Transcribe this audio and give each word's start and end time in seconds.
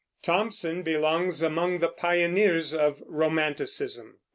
Thomson 0.23 0.81
belongs 0.81 1.43
among 1.43 1.77
the 1.77 1.87
pioneers 1.87 2.73
of 2.73 3.03
Romanticism. 3.05 4.17